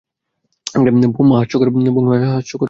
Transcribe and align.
বোহ, 1.11 1.37
হাস্যকর 1.37 1.69
কথা 1.69 1.91
বলো 1.91 2.09
না 2.15 2.29
তো। 2.41 2.57